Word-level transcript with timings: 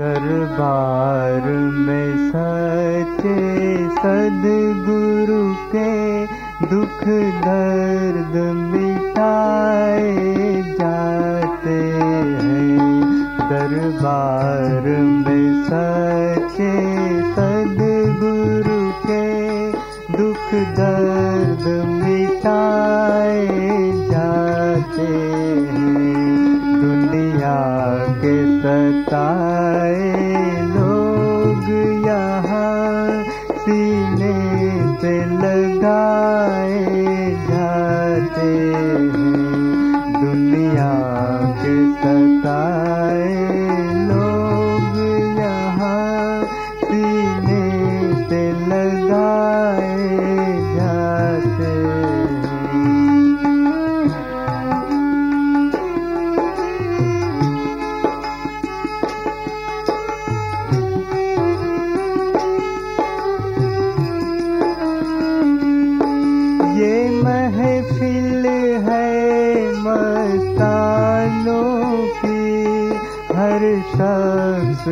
दरबार 0.00 1.42
में 1.76 2.30
सचे 2.30 3.38
सदगुरु 3.94 5.54
के 5.72 6.26
दुख 6.66 7.02
दर्द 7.46 8.36
मिटाए 8.72 10.14
जाते 10.80 11.80
हैं। 11.96 12.78
दरबार 13.50 14.86
में 15.02 15.64
सच्चे 15.64 16.07
जाते 38.18 39.07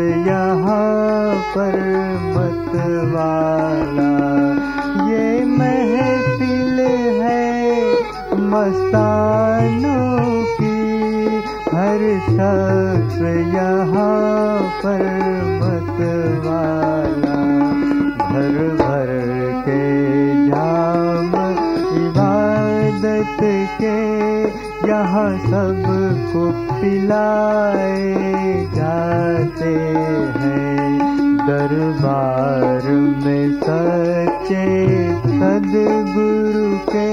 यहाँ 0.00 1.34
पर 1.34 1.74
मतवाला। 2.36 4.12
ये 5.10 5.26
महफिल 5.44 6.78
है 7.22 7.46
मस्तानों 8.34 10.44
की। 10.44 10.80
हर 11.76 12.00
शख्स 12.20 13.18
यहाँ 13.54 14.62
पर 14.62 15.02
मतवाला। 15.62 17.38
भर 18.26 18.54
भर 18.80 19.10
के 19.68 19.82
जाम, 20.46 21.30
इबादत 22.06 23.40
के 23.80 23.98
यहाँ 24.92 25.30
सबको 25.38 26.40
पिलाए 26.80 28.10
जाते 28.74 29.70
हैं। 30.40 30.98
दरबार 31.46 32.90
में 33.22 33.52
सच्चे 33.52 34.66
सदगुरु 35.22 36.66
के 36.90 37.08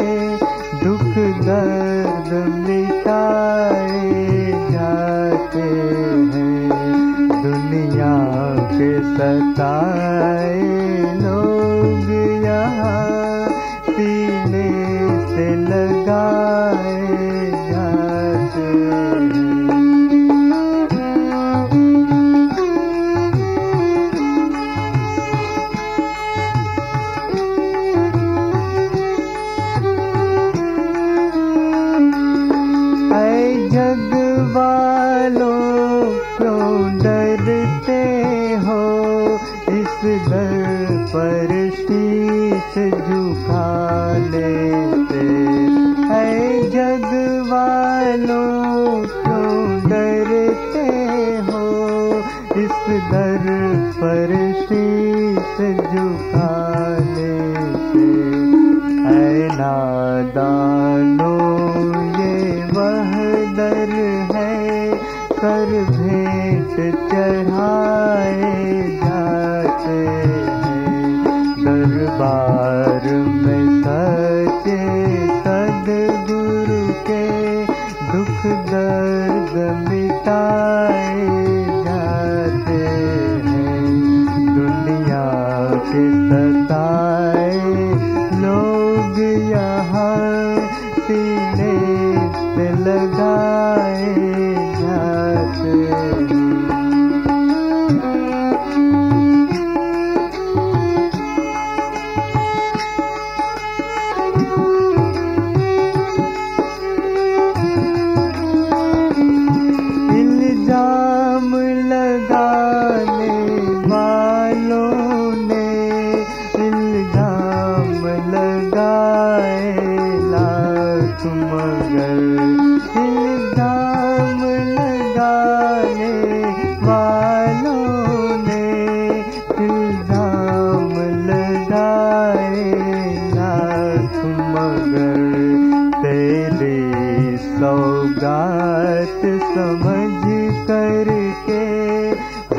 दुख 0.83 1.13
दर्द 1.45 2.33
मिटाए 2.67 4.25
जाते 4.71 5.69
हैं। 6.33 6.69
दुनिया 7.43 8.15
के 8.73 8.91
सताए 9.15 10.61
लोग 11.21 12.11
यहाँ 12.43 13.47
सीने 13.89 14.67
से 15.27 15.55
लगाए 15.55 16.38
पर 41.11 41.51
शीश 41.75 42.73
झुका 42.95 43.69
लेते 44.25 45.23
ऐ 46.15 46.59
जग 46.73 47.05
वालों 47.49 49.01
क्यों 49.13 49.63
डरते 49.89 50.85
हो। 51.47 51.63
इस 52.63 52.77
दर 53.11 53.47
पर 53.97 54.35
शीश 54.61 55.57
झुका 55.89 56.53
लेते 57.09 58.07
ऐ 59.09 59.47
नादानो, 59.57 61.35
ये 62.19 62.63
वह 62.73 63.11
दर 63.57 63.95
है 64.35 64.97
कर 65.33 65.69
भेंट 65.91 66.75
चढ़ाए 67.11 68.47
दुख 78.39 78.51
दर्द 78.71 79.55
मिटाए। 79.89 81.58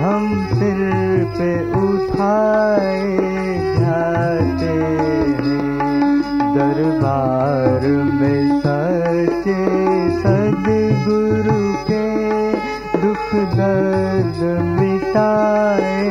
हम 0.01 0.29
सिर 0.51 0.79
पे 1.37 1.49
उठाए 1.79 3.17
जाते 3.81 4.77
दरबार 6.55 7.87
में 8.21 8.61
सच्चे 8.63 9.59
सदगुरु 10.23 11.59
के 11.91 12.07
दुख 13.05 13.29
दर्द 13.55 14.43
मिटाए 14.81 16.09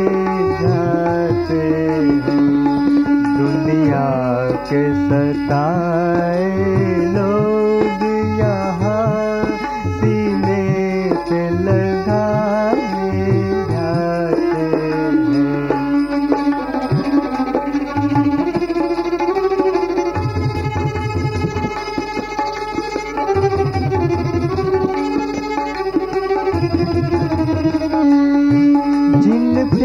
जाते 0.62 1.64
दुनिया 3.40 4.08
के 4.72 4.84
सताए 5.10 5.89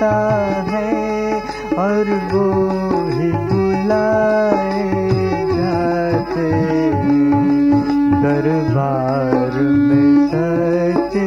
आता 0.00 0.16
है 0.70 1.40
और 1.76 2.10
वो 2.32 2.42
ही 3.08 3.30
बुलाए 3.48 4.82
जाते 5.48 6.50
दरबार 8.22 9.58
में 9.62 10.28
सच्चे 10.30 11.26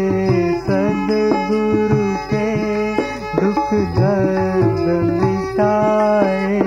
सदगुरु 0.62 2.00
के 2.32 2.48
दुख 3.42 3.74
दर्द 4.00 4.88
मिटाए 5.12 6.60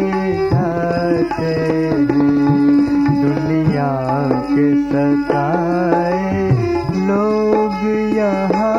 जाते 0.53 1.57
दुनिया 3.23 3.93
के 4.53 4.69
सताए 4.85 6.49
लोग 7.09 7.85
यहाँ 8.17 8.74